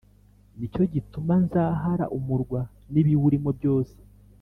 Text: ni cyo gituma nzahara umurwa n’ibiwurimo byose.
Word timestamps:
ni 0.57 0.67
cyo 0.73 0.83
gituma 0.93 1.33
nzahara 1.45 2.05
umurwa 2.17 2.59
n’ibiwurimo 2.91 3.49
byose. 3.57 3.97